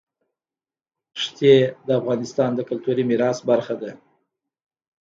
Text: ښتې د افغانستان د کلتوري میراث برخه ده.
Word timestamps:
ښتې 1.21 1.53
د 1.87 1.89
افغانستان 1.99 2.49
د 2.55 2.59
کلتوري 2.69 3.03
میراث 3.09 3.37
برخه 3.49 3.75
ده. 3.81 3.91